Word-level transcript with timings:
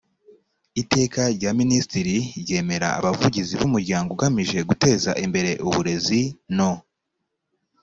iteka 0.81 1.21
rya 1.35 1.51
minisitiri 1.59 2.15
ryemera 2.41 2.87
abavugizi 2.99 3.53
b 3.59 3.61
umuryango 3.67 4.09
ugamije 4.15 4.59
guteza 4.69 5.11
imbere 5.25 5.51
uburezi 5.67 6.21
no 6.57 6.71